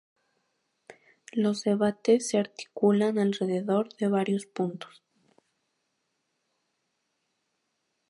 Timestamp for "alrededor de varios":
3.19-4.47